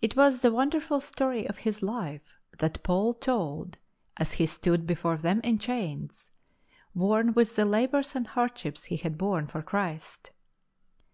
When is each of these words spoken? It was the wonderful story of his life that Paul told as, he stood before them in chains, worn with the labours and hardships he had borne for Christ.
It 0.00 0.16
was 0.16 0.40
the 0.40 0.50
wonderful 0.50 1.02
story 1.02 1.46
of 1.46 1.58
his 1.58 1.82
life 1.82 2.38
that 2.60 2.82
Paul 2.82 3.12
told 3.12 3.76
as, 4.16 4.32
he 4.32 4.46
stood 4.46 4.86
before 4.86 5.18
them 5.18 5.42
in 5.44 5.58
chains, 5.58 6.30
worn 6.94 7.34
with 7.34 7.54
the 7.54 7.66
labours 7.66 8.16
and 8.16 8.26
hardships 8.26 8.84
he 8.84 8.96
had 8.96 9.18
borne 9.18 9.46
for 9.46 9.60
Christ. 9.60 10.30